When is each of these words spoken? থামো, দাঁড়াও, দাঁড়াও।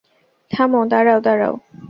থামো, 0.51 0.79
দাঁড়াও, 0.85 1.19
দাঁড়াও। 1.21 1.53